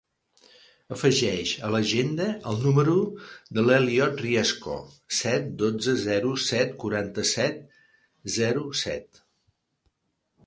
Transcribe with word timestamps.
Afegeix 0.93 1.49
a 1.65 1.67
l'agenda 1.73 2.25
el 2.51 2.57
número 2.63 2.95
de 3.57 3.65
l'Elliot 3.65 4.23
Riesco: 4.23 4.77
set, 5.17 5.51
dotze, 5.63 5.95
zero, 6.05 6.31
set, 6.47 6.73
quaranta-set, 6.85 7.59
zero, 8.39 8.65
set. 8.85 9.21